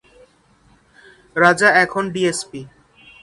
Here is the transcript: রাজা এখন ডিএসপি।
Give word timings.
রাজা 1.35 1.69
এখন 1.83 2.03
ডিএসপি। 2.09 2.61